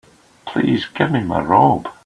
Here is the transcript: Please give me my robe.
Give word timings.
Please 0.47 0.87
give 0.87 1.11
me 1.11 1.21
my 1.21 1.41
robe. 1.43 1.87